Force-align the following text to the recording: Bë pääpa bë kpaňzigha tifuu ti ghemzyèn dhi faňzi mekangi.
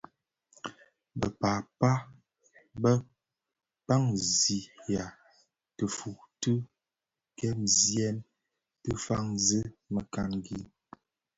Bë 1.19 1.27
pääpa 1.39 1.91
bë 2.81 2.91
kpaňzigha 3.83 5.05
tifuu 5.75 6.19
ti 6.41 6.51
ghemzyèn 7.37 8.17
dhi 8.83 8.91
faňzi 9.05 9.59
mekangi. 9.93 10.59